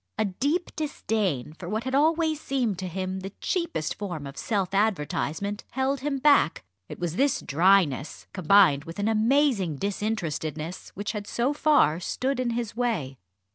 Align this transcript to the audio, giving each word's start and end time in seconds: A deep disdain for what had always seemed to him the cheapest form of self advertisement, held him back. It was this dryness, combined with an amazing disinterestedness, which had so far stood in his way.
A 0.17 0.25
deep 0.25 0.75
disdain 0.75 1.53
for 1.53 1.69
what 1.69 1.83
had 1.83 1.93
always 1.93 2.41
seemed 2.41 2.79
to 2.79 2.87
him 2.87 3.19
the 3.19 3.33
cheapest 3.39 3.93
form 3.93 4.25
of 4.25 4.35
self 4.35 4.73
advertisement, 4.73 5.63
held 5.73 5.99
him 5.99 6.17
back. 6.17 6.63
It 6.89 6.97
was 6.97 7.17
this 7.17 7.39
dryness, 7.39 8.25
combined 8.33 8.85
with 8.85 8.97
an 8.97 9.07
amazing 9.07 9.75
disinterestedness, 9.75 10.89
which 10.95 11.11
had 11.11 11.27
so 11.27 11.53
far 11.53 11.99
stood 11.99 12.39
in 12.39 12.49
his 12.49 12.75
way. 12.75 13.19